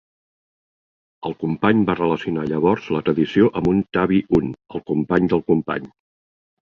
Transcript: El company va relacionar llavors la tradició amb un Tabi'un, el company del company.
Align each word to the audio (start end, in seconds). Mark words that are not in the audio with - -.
El 1.29 1.35
company 1.43 1.83
va 1.89 1.95
relacionar 1.99 2.45
llavors 2.53 2.87
la 2.95 3.03
tradició 3.09 3.51
amb 3.61 3.71
un 3.75 3.85
Tabi'un, 3.99 4.49
el 4.79 4.83
company 4.93 5.31
del 5.35 5.45
company. 5.53 5.91